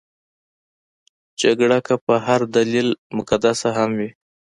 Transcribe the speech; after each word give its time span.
جګړه 1.41 1.77
که 1.87 1.95
په 2.05 2.13
هر 2.25 2.41
دلیل 2.55 2.87
مقدسه 3.17 3.69
هم 3.77 3.89
وي. 3.99 4.09